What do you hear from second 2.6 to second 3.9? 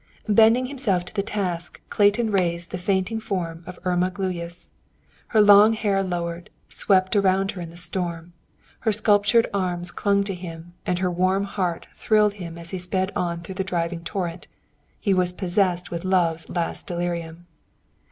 the fainting form of